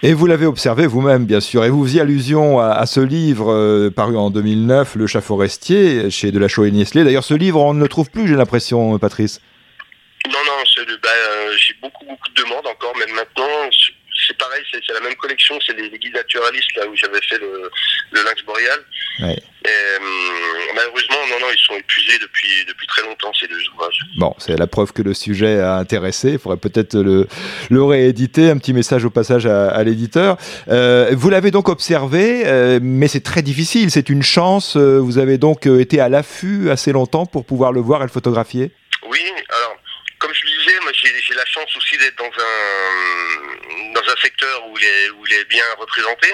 Et 0.02 0.14
vous 0.14 0.26
l'avez 0.26 0.46
observé 0.46 0.86
vous-même, 0.86 1.26
bien 1.26 1.40
sûr. 1.40 1.64
Et 1.64 1.70
vous 1.70 1.84
faisiez 1.84 2.00
allusion 2.00 2.60
à, 2.60 2.70
à 2.70 2.86
ce 2.86 3.00
livre 3.00 3.52
euh, 3.52 3.90
paru 3.90 4.16
en 4.16 4.30
2009, 4.30 4.94
Le 4.94 5.06
chat 5.06 5.20
forestier, 5.20 6.10
chez 6.10 6.32
Delachaux 6.32 6.64
et 6.64 6.70
Niestlé. 6.70 7.04
D'ailleurs, 7.04 7.24
ce 7.24 7.34
livre, 7.34 7.60
on 7.60 7.74
ne 7.74 7.82
le 7.82 7.88
trouve 7.88 8.10
plus, 8.10 8.26
j'ai 8.26 8.36
l'impression, 8.36 8.98
Patrice. 8.98 9.40
Non, 10.26 10.38
non, 10.46 10.62
bah, 11.02 11.08
euh, 11.08 11.56
j'ai 11.56 11.74
beaucoup, 11.80 12.04
beaucoup 12.04 12.28
de 12.28 12.42
demandes 12.42 12.66
encore, 12.66 12.94
même 12.96 13.14
maintenant. 13.14 13.70
C'est 14.30 14.38
pareil, 14.38 14.62
c'est 14.70 14.92
la 14.92 15.00
même 15.00 15.16
collection, 15.16 15.58
c'est 15.66 15.76
les, 15.76 15.88
les, 15.88 15.98
guides 15.98 16.14
naturalistes, 16.14 16.76
là 16.76 16.86
où 16.86 16.94
j'avais 16.94 17.20
fait 17.20 17.38
le, 17.38 17.68
le 18.12 18.22
lynx 18.22 18.44
boréal. 18.44 18.78
Ouais. 19.22 19.32
Et, 19.64 19.68
euh, 19.68 19.98
malheureusement, 20.72 21.16
non, 21.30 21.40
non, 21.40 21.46
ils 21.52 21.58
sont 21.58 21.74
épuisés 21.74 22.16
depuis, 22.20 22.64
depuis 22.68 22.86
très 22.86 23.02
longtemps, 23.02 23.32
ces 23.34 23.48
deux 23.48 23.58
ouvrages. 23.74 23.98
Bon, 24.18 24.32
c'est 24.38 24.56
la 24.56 24.68
preuve 24.68 24.92
que 24.92 25.02
le 25.02 25.14
sujet 25.14 25.58
a 25.58 25.74
intéressé. 25.74 26.34
Il 26.34 26.38
faudrait 26.38 26.58
peut-être 26.58 26.94
le, 26.94 27.26
le 27.70 27.82
rééditer. 27.82 28.50
Un 28.50 28.58
petit 28.58 28.72
message 28.72 29.04
au 29.04 29.10
passage 29.10 29.46
à, 29.46 29.68
à 29.68 29.82
l'éditeur. 29.82 30.36
Euh, 30.68 31.10
vous 31.12 31.28
l'avez 31.28 31.50
donc 31.50 31.68
observé, 31.68 32.42
euh, 32.46 32.78
mais 32.80 33.08
c'est 33.08 33.24
très 33.24 33.42
difficile. 33.42 33.90
C'est 33.90 34.10
une 34.10 34.22
chance. 34.22 34.76
Vous 34.76 35.18
avez 35.18 35.38
donc 35.38 35.66
été 35.66 35.98
à 35.98 36.08
l'affût 36.08 36.70
assez 36.70 36.92
longtemps 36.92 37.26
pour 37.26 37.44
pouvoir 37.44 37.72
le 37.72 37.80
voir 37.80 38.02
et 38.02 38.04
le 38.04 38.12
photographier 38.12 38.70
Oui, 39.08 39.24
alors 39.48 39.76
comme 40.20 40.32
je 40.34 40.44
le 40.44 40.50
disais, 40.50 40.78
moi 40.82 40.92
j'ai 40.92 41.34
la 41.34 41.46
chance 41.46 41.74
aussi 41.76 41.96
d'être 41.96 42.18
dans 42.18 42.26
un 42.26 43.49
un 44.10 44.20
secteur 44.20 44.66
où 44.68 44.78
il 44.78 44.84
est 44.84 45.10
où 45.10 45.26
il 45.26 45.32
est 45.34 45.44
bien 45.44 45.64
représenté. 45.78 46.28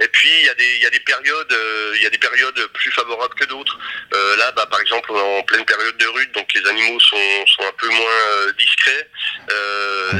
Et 0.00 0.08
puis 0.08 0.28
il 0.40 0.46
y 0.46 0.48
a 0.48 0.54
des 0.54 0.74
il 0.76 0.82
y 0.82 0.86
a 0.86 0.90
des 0.90 1.00
périodes 1.00 1.52
euh, 1.52 1.92
il 1.96 2.02
y 2.02 2.06
a 2.06 2.10
des 2.10 2.18
périodes 2.18 2.66
plus 2.74 2.90
favorables 2.90 3.34
que 3.34 3.44
d'autres. 3.44 3.78
Euh, 4.12 4.36
là, 4.36 4.50
bah, 4.52 4.66
par 4.66 4.80
exemple, 4.80 5.12
on 5.12 5.16
est 5.16 5.38
en 5.38 5.42
pleine 5.44 5.64
période 5.64 5.96
de 5.96 6.06
rut, 6.06 6.32
donc 6.34 6.52
les 6.52 6.66
animaux 6.68 7.00
sont 7.00 7.46
sont 7.46 7.62
un 7.62 7.72
peu 7.78 7.88
moins 7.88 8.20
euh, 8.30 8.52
discrets. 8.58 9.08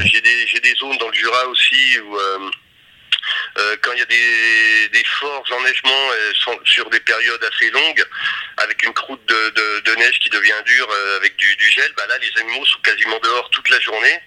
j'ai 0.05 0.21
des 0.21 0.47
j'ai 0.47 0.59
des 0.61 0.73
zones 0.75 0.97
dans 0.97 1.09
le 1.09 1.13
Jura 1.13 1.45
aussi 1.47 1.99
où 1.99 2.17
euh, 3.57 3.77
quand 3.81 3.93
il 3.93 3.99
y 3.99 4.01
a 4.01 4.05
des, 4.05 5.03
forts 5.19 5.45
enneigements 5.51 6.09
euh, 6.11 6.55
sur 6.65 6.89
des 6.89 6.99
périodes 6.99 7.43
assez 7.43 7.69
longues, 7.69 8.03
avec 8.57 8.83
une 8.83 8.93
croûte 8.93 9.25
de, 9.25 9.95
neige 9.95 10.19
qui 10.19 10.29
devient 10.29 10.61
dure 10.65 10.89
euh, 10.91 11.17
avec 11.17 11.37
du, 11.37 11.71
gel, 11.71 11.89
bah 11.95 12.05
là 12.07 12.17
les 12.17 12.41
animaux 12.41 12.65
sont 12.65 12.79
quasiment 12.79 13.17
dehors 13.23 13.49
toute 13.51 13.69
la 13.69 13.79
journée. 13.79 14.19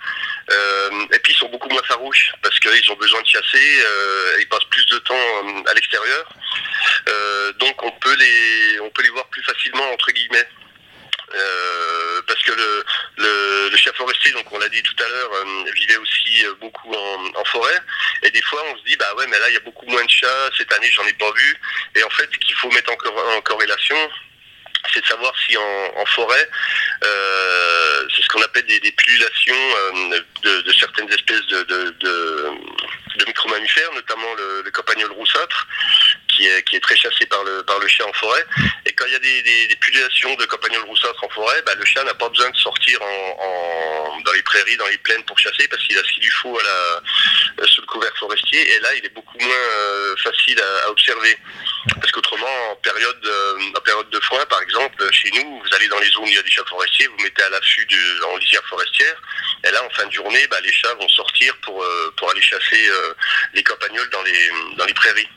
et 1.12 1.18
puis 1.18 1.32
ils 1.34 1.36
sont 1.36 1.48
beaucoup 1.50 1.68
moins 1.68 1.82
farouches 1.82 2.32
parce 2.42 2.58
qu'ils 2.58 2.90
ont 2.90 2.96
besoin 2.96 3.20
de 3.20 3.26
chasser, 3.26 3.84
ils 4.40 4.48
passent 4.48 4.70
plus 4.70 4.86
de 4.86 4.98
temps 4.98 5.64
à 5.66 5.74
l'extérieur. 5.74 6.24
donc 7.58 7.82
on 7.82 7.90
peut 7.92 8.16
les 8.16 8.80
on 8.80 8.90
peut 8.90 9.02
les 9.02 9.10
voir 9.10 9.26
plus 9.28 9.42
facilement 9.42 9.92
entre 9.92 10.10
guillemets. 10.12 10.48
Chef 13.78 13.96
forestier, 13.96 14.32
donc 14.32 14.50
on 14.52 14.58
l'a 14.58 14.68
dit 14.68 14.82
tout 14.82 15.02
à 15.02 15.08
l'heure, 15.08 15.32
euh, 15.32 15.70
vivait 15.74 15.96
aussi 15.96 16.44
euh, 16.44 16.54
beaucoup 16.60 16.92
en, 16.92 17.44
forêt. 17.46 17.78
Et 18.22 18.30
des 18.30 18.42
fois, 18.42 18.62
on 18.70 18.76
se 18.76 18.84
dit, 18.84 18.96
bah 18.96 19.14
ouais, 19.16 19.26
mais 19.28 19.38
là, 19.38 19.48
il 19.48 19.54
y 19.54 19.56
a 19.56 19.60
beaucoup 19.60 19.86
moins 19.86 20.04
de 20.04 20.10
chats. 20.10 20.50
Cette 20.56 20.72
année, 20.72 20.90
j'en 20.90 21.06
ai 21.06 21.12
pas 21.14 21.30
vu. 21.32 21.56
Et 21.94 22.02
en 22.02 22.10
fait, 22.10 22.28
ce 22.32 22.38
qu'il 22.38 22.54
faut 22.56 22.70
mettre 22.70 22.92
en, 22.92 23.40
corrélation, 23.42 23.96
c'est 24.92 25.00
de 25.00 25.06
savoir 25.06 25.32
si 25.46 25.56
en, 25.56 26.06
forêt, 26.06 26.48
euh, 27.04 28.08
c'est 28.14 28.22
ce 28.22 28.28
qu'on 28.28 28.42
appelle 28.42 28.66
des, 28.66 28.80
des 28.80 28.94
de, 30.42 30.72
certaines 30.78 31.10
espèces 31.12 31.46
de, 31.46 31.62
de, 31.62 33.24
micro-mammifères, 33.26 33.92
notamment 33.94 34.34
le 34.64 34.70
campagnol 34.70 35.12
roussâtre, 35.12 35.66
qui 36.38 36.76
est, 36.76 36.80
très 36.80 36.96
chassé 36.96 37.26
par 37.26 37.42
le, 37.44 37.62
par 37.64 37.78
le 37.78 37.88
chien 37.88 38.06
en 38.06 38.12
forêt. 38.12 38.44
Et 38.86 38.92
quand 38.92 39.04
il 39.06 39.12
y 39.12 39.16
a 39.16 39.18
des, 39.18 39.42
des, 39.42 39.76
pullulations 39.76 40.34
de 40.36 40.44
campagnol 40.46 40.82
roussâtre 40.84 41.22
en 41.24 41.28
forêt, 41.30 41.60
bah, 41.66 41.72
le 41.76 41.84
chat 41.84 42.04
n'a 42.04 42.14
pas 42.14 42.28
besoin 42.28 42.50
de 42.50 42.56
sortir 42.56 43.00
dans 44.24 44.32
les 44.32 44.42
prairies, 44.42 44.76
dans 44.76 44.86
les 44.86 44.98
plaines 44.98 45.22
pour 45.24 45.38
chasser, 45.38 45.66
parce 45.68 45.82
qu'il 45.82 45.98
a 45.98 46.02
ce 46.02 46.12
qu'il 46.12 46.22
lui 46.22 46.30
faut 46.30 46.58
la, 46.60 47.66
sous 47.66 47.80
le 47.80 47.86
couvert 47.86 48.12
forestier. 48.18 48.74
Et 48.74 48.80
là, 48.80 48.94
il 48.94 49.04
est 49.04 49.14
beaucoup 49.14 49.38
moins 49.38 49.54
euh, 49.54 50.16
facile 50.16 50.60
à, 50.60 50.90
observer. 50.90 51.36
Parce 52.00 52.12
qu'autrement, 52.12 52.70
en 52.72 52.76
période, 52.76 53.26
euh, 53.26 53.58
en 53.76 53.80
période 53.80 54.10
de 54.10 54.20
foin, 54.20 54.44
par 54.46 54.62
exemple, 54.62 55.12
chez 55.12 55.30
nous, 55.32 55.60
vous 55.60 55.74
allez 55.74 55.88
dans 55.88 55.98
les 55.98 56.10
zones 56.10 56.24
où 56.24 56.28
il 56.28 56.34
y 56.34 56.38
a 56.38 56.42
des 56.42 56.50
chats 56.50 56.64
forestiers, 56.68 57.06
vous 57.08 57.22
mettez 57.22 57.42
à 57.42 57.50
l'affût 57.50 57.86
en 58.24 58.36
lisière 58.36 58.64
forestière, 58.68 59.16
et 59.64 59.70
là, 59.70 59.84
en 59.84 59.90
fin 59.90 60.06
de 60.06 60.12
journée, 60.12 60.46
bah, 60.48 60.60
les 60.62 60.72
chats 60.72 60.94
vont 60.94 61.08
sortir 61.08 61.54
pour, 61.62 61.82
euh, 61.82 62.14
pour 62.16 62.30
aller 62.30 62.42
chasser 62.42 62.88
euh, 62.88 63.14
les 63.54 63.62
campagnols 63.62 64.08
dans 64.10 64.22
les, 64.22 64.50
dans 64.76 64.84
les 64.84 64.94
prairies. 64.94 65.28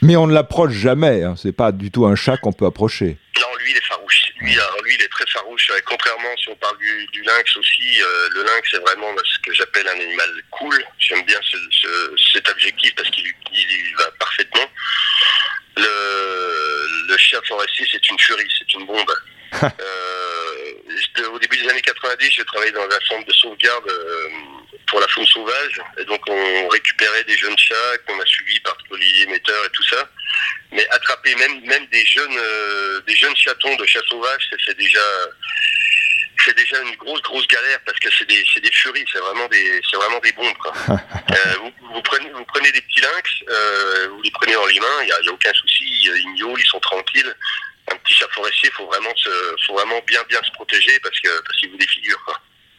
Mais 0.00 0.16
on 0.16 0.26
ne 0.26 0.34
l'approche 0.34 0.72
jamais, 0.72 1.24
hein. 1.24 1.34
c'est 1.36 1.52
pas 1.52 1.72
du 1.72 1.90
tout 1.90 2.06
un 2.06 2.14
chat 2.14 2.36
qu'on 2.36 2.52
peut 2.52 2.66
approcher. 2.66 3.18
Non, 3.40 3.46
lui, 3.58 3.72
il 3.72 3.76
est 3.76 3.84
farouche. 3.84 4.22
Lui, 4.40 4.52
alors, 4.54 4.82
lui 4.84 4.94
il 4.94 5.02
est 5.02 5.08
très 5.08 5.26
farouche. 5.26 5.70
Contrairement, 5.84 6.36
si 6.36 6.48
on 6.48 6.56
parle 6.56 6.78
du, 6.78 7.06
du 7.12 7.22
lynx 7.22 7.56
aussi, 7.56 8.00
euh, 8.00 8.28
le 8.34 8.42
lynx, 8.44 8.68
c'est 8.70 8.80
vraiment 8.80 9.08
ce 9.24 9.38
que 9.40 9.52
j'appelle 9.54 9.88
un 9.88 10.00
animal 10.00 10.30
cool. 10.50 10.84
J'aime 10.98 11.24
bien 11.24 11.38
ce, 11.42 11.56
ce, 11.70 12.14
cet 12.32 12.48
adjectif 12.48 12.94
parce 12.94 13.10
qu'il 13.10 13.26
il 13.52 13.96
va 13.98 14.10
parfaitement. 14.20 14.66
Le, 15.76 17.08
le 17.08 17.16
chien 17.16 17.40
forestier, 17.46 17.86
c'est 17.90 18.08
une 18.08 18.18
furie, 18.18 18.48
c'est 18.58 18.72
une 18.74 18.86
bombe. 18.86 19.14
euh, 19.62 21.28
au 21.32 21.38
début 21.38 21.56
des 21.56 21.68
années 21.68 21.80
90, 21.80 22.30
je 22.32 22.42
travaillais 22.42 22.72
dans 22.72 22.84
un 22.84 23.00
centre 23.08 23.26
de 23.26 23.32
sauvegarde 23.32 23.88
euh, 23.88 24.28
pour 24.86 25.00
la 25.00 25.08
faune 25.08 25.26
sauvage. 25.26 25.80
Et 25.98 26.04
donc, 26.04 26.20
on 26.28 26.68
récupérait 26.68 27.24
des 27.24 27.36
jeunes 27.36 27.58
chats 27.58 27.98
qu'on 28.06 28.18
a 28.20 28.26
suivis 28.26 28.60
par 28.60 28.76
Olivier 28.90 29.26
Metteur 29.26 29.64
et 29.64 29.70
tout 29.70 29.82
ça. 29.84 30.08
Mais 30.72 30.86
attraper 30.90 31.34
même, 31.36 31.60
même 31.64 31.86
des 31.86 32.04
jeunes, 32.04 32.36
euh, 32.36 33.00
des 33.06 33.14
jeunes 33.16 33.36
chatons 33.36 33.76
de 33.76 33.86
chats 33.86 34.02
sauvages, 34.08 34.50
c'est 34.66 34.76
déjà, 34.76 35.00
c'est 36.44 36.56
déjà 36.56 36.80
une 36.82 36.96
grosse, 36.96 37.22
grosse 37.22 37.46
galère 37.48 37.80
parce 37.86 37.98
que 37.98 38.08
c'est 38.16 38.28
des, 38.28 38.44
c'est 38.52 38.60
des 38.60 38.72
furies, 38.72 39.04
c'est 39.12 39.18
vraiment 39.18 39.48
des, 39.48 39.80
c'est 39.90 39.96
vraiment 39.96 40.20
des 40.20 40.32
bombes, 40.32 40.56
quoi. 40.58 40.72
euh, 40.90 41.54
vous, 41.60 41.72
vous, 41.94 42.02
prenez, 42.02 42.30
vous 42.30 42.44
prenez 42.44 42.70
des 42.72 42.82
petits 42.82 43.00
lynx, 43.00 43.30
euh, 43.48 44.08
vous 44.10 44.22
les 44.22 44.30
prenez 44.30 44.52
dans 44.52 44.66
les 44.66 44.80
mains, 44.80 45.02
il 45.02 45.06
n'y 45.06 45.12
a, 45.12 45.20
y 45.22 45.28
a, 45.28 45.32
aucun 45.32 45.52
souci, 45.54 45.84
ils 45.84 46.34
miaulent, 46.34 46.60
ils 46.60 46.66
sont 46.66 46.80
tranquilles 46.80 47.34
un 47.90 47.96
petit 47.96 48.14
chat 48.14 48.28
forestier, 48.28 48.68
il 48.70 48.76
faut 48.76 48.86
vraiment, 48.86 49.14
se, 49.16 49.30
faut 49.66 49.74
vraiment 49.74 50.00
bien 50.06 50.22
bien 50.28 50.42
se 50.42 50.50
protéger 50.52 50.98
parce 51.00 51.18
que 51.20 51.42
parce 51.42 51.58
qu'il 51.58 51.70
vous 51.70 51.78
défigure. 51.78 52.22
Quoi. 52.24 52.38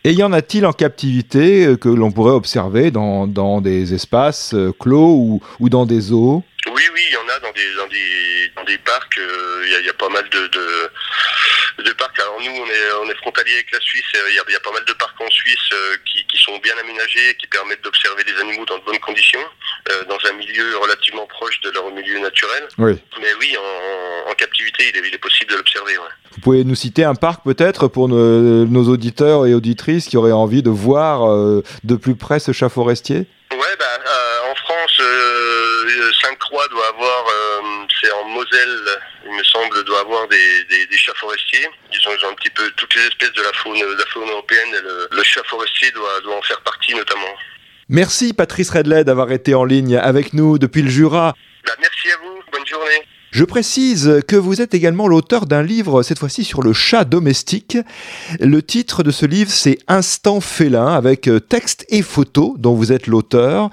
Et 0.09 0.13
y 0.13 0.23
en 0.23 0.33
a-t-il 0.33 0.65
en 0.65 0.73
captivité 0.73 1.67
euh, 1.67 1.77
que 1.77 1.87
l'on 1.87 2.11
pourrait 2.11 2.33
observer 2.33 2.89
dans, 2.89 3.61
des 3.61 3.93
espaces 3.93 4.55
euh, 4.55 4.73
clos 4.79 5.13
ou, 5.13 5.39
ou 5.59 5.69
dans 5.69 5.85
des 5.85 6.01
zoos 6.01 6.41
Oui, 6.67 6.83
oui, 6.93 7.01
il 7.07 7.13
y 7.13 7.17
en 7.17 7.29
a 7.29 7.39
dans 7.39 7.51
des, 7.51 7.73
dans 7.75 7.87
des, 7.87 8.51
dans 8.55 8.63
des 8.63 8.77
parcs. 8.79 9.15
Il 9.17 9.21
euh, 9.23 9.81
y, 9.81 9.85
y, 9.85 9.89
a 9.89 9.93
pas 9.93 10.09
mal 10.09 10.27
de, 10.29 10.47
de, 10.47 11.83
de, 11.83 11.91
parcs. 11.93 12.19
Alors 12.19 12.39
nous, 12.41 12.51
on 12.51 12.65
est, 12.65 12.91
on 13.01 13.09
est 13.09 13.15
frontalier 13.15 13.53
avec 13.53 13.71
la 13.71 13.79
Suisse. 13.79 14.05
Il 14.13 14.33
y, 14.33 14.51
y, 14.51 14.55
a 14.55 14.59
pas 14.59 14.71
mal 14.71 14.83
de 14.85 14.93
parcs 14.93 15.19
en 15.21 15.29
Suisse 15.29 15.69
qui, 16.05 16.25
qui 16.25 16.37
sont 16.37 16.57
bien 16.59 16.75
aménagés, 16.77 17.35
qui 17.39 17.47
permettent 17.47 17.83
d'observer 17.83 18.23
des 18.23 18.35
animaux 18.41 18.65
dans 18.65 18.77
de 18.77 18.83
bonnes 18.83 18.99
conditions, 18.99 19.43
dans 20.07 20.19
un 20.29 20.33
milieu 20.33 20.77
relativement 20.77 21.25
proche 21.27 21.59
de 21.61 21.69
leur 21.71 21.89
milieu 21.91 22.19
naturel. 22.19 22.67
Oui. 22.77 22.99
Mais 23.21 23.33
oui, 23.39 23.55
en, 23.57 24.31
en 24.31 24.35
captivité, 24.35 24.89
il 24.89 24.97
est, 24.97 25.07
il 25.07 25.13
est 25.13 25.19
possible 25.19 25.51
de 25.51 25.57
l'observer. 25.57 25.97
Ouais. 25.97 26.13
Vous 26.31 26.41
pouvez 26.41 26.63
nous 26.63 26.75
citer 26.75 27.03
un 27.03 27.15
parc 27.15 27.43
peut-être 27.43 27.87
pour 27.87 28.07
nos, 28.07 28.65
nos, 28.65 28.89
auditeurs 28.89 29.45
et 29.45 29.53
auditrices 29.53 30.07
qui 30.07 30.17
auraient 30.17 30.31
envie 30.31 30.63
de 30.63 30.69
voir 30.69 31.29
euh, 31.29 31.63
de 31.83 31.95
plus 31.95 32.15
près 32.15 32.39
ce 32.39 32.51
chat 32.51 32.69
forestier? 32.69 33.27
Ouais, 33.51 33.75
bah, 33.79 33.85
euh, 33.99 34.51
en 34.51 34.55
France, 34.55 35.01
doit 36.49 36.87
avoir, 36.87 37.25
euh, 37.27 37.85
c'est 38.01 38.11
en 38.11 38.25
Moselle, 38.29 38.79
il 39.25 39.31
me 39.31 39.43
semble, 39.43 39.83
doit 39.85 40.01
avoir 40.01 40.27
des, 40.27 40.63
des, 40.65 40.85
des, 40.87 40.97
chats 40.97 41.13
forestiers. 41.15 41.67
Ils 41.91 42.07
ont, 42.07 42.11
ils 42.17 42.25
ont 42.25 42.29
un 42.29 42.35
petit 42.35 42.49
peu 42.49 42.69
toutes 42.71 42.93
les 42.95 43.03
espèces 43.03 43.33
de 43.33 43.41
la 43.41 43.53
faune, 43.53 43.79
de 43.79 43.97
la 43.97 44.05
faune 44.07 44.29
européenne. 44.29 44.69
Et 44.69 44.81
le, 44.81 45.07
le 45.11 45.23
chat 45.23 45.43
forestier 45.45 45.91
doit, 45.91 46.21
doit 46.21 46.35
en 46.37 46.41
faire 46.41 46.61
partie 46.61 46.93
notamment. 46.93 47.35
Merci 47.89 48.33
Patrice 48.33 48.69
Redley 48.69 49.03
d'avoir 49.03 49.31
été 49.31 49.55
en 49.55 49.63
ligne 49.63 49.97
avec 49.97 50.33
nous 50.33 50.59
depuis 50.59 50.81
le 50.81 50.89
Jura. 50.89 51.35
Bah, 51.65 51.73
merci 51.79 52.11
à 52.11 52.17
vous, 52.17 52.39
bonne 52.51 52.65
journée. 52.67 53.03
Je 53.31 53.43
précise 53.43 54.21
que 54.27 54.35
vous 54.35 54.59
êtes 54.59 54.73
également 54.73 55.07
l'auteur 55.07 55.45
d'un 55.45 55.61
livre, 55.61 56.01
cette 56.01 56.17
fois-ci 56.17 56.43
sur 56.43 56.63
le 56.63 56.73
chat 56.73 57.05
domestique. 57.05 57.77
Le 58.39 58.63
titre 58.63 59.03
de 59.03 59.11
ce 59.11 59.27
livre, 59.27 59.51
c'est 59.51 59.77
Instant 59.87 60.41
félin, 60.41 60.87
avec 60.87 61.29
texte 61.47 61.85
et 61.89 62.01
photo, 62.01 62.55
dont 62.57 62.73
vous 62.73 62.91
êtes 62.91 63.05
l'auteur. 63.05 63.69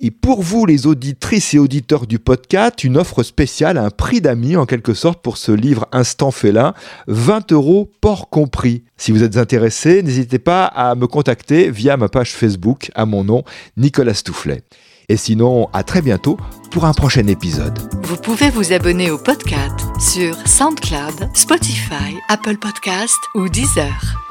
Et 0.00 0.10
pour 0.10 0.42
vous, 0.42 0.66
les 0.66 0.86
auditrices 0.86 1.54
et 1.54 1.58
auditeurs 1.58 2.06
du 2.06 2.18
podcast, 2.18 2.84
une 2.84 2.98
offre 2.98 3.22
spéciale, 3.22 3.78
un 3.78 3.88
prix 3.88 4.20
d'amis 4.20 4.56
en 4.56 4.66
quelque 4.66 4.92
sorte 4.92 5.22
pour 5.22 5.38
ce 5.38 5.52
livre 5.52 5.88
Instant 5.90 6.30
félin, 6.30 6.74
20 7.06 7.52
euros 7.52 7.90
port 8.02 8.28
compris. 8.28 8.84
Si 8.98 9.10
vous 9.10 9.22
êtes 9.22 9.38
intéressé, 9.38 10.02
n'hésitez 10.02 10.38
pas 10.38 10.66
à 10.66 10.94
me 10.94 11.06
contacter 11.06 11.70
via 11.70 11.96
ma 11.96 12.10
page 12.10 12.32
Facebook 12.32 12.90
à 12.94 13.06
mon 13.06 13.24
nom, 13.24 13.42
Nicolas 13.78 14.14
Stoufflet. 14.14 14.64
Et 15.10 15.16
sinon, 15.16 15.68
à 15.72 15.82
très 15.82 16.02
bientôt 16.02 16.36
pour 16.70 16.84
un 16.84 16.92
prochain 16.92 17.26
épisode. 17.28 17.78
Vous 18.02 18.16
pouvez 18.16 18.50
vous 18.50 18.72
abonner 18.72 19.10
au 19.10 19.16
podcast 19.16 19.80
sur 19.98 20.36
SoundCloud, 20.46 21.30
Spotify, 21.32 22.18
Apple 22.28 22.58
Podcast 22.58 23.16
ou 23.34 23.48
Deezer. 23.48 24.27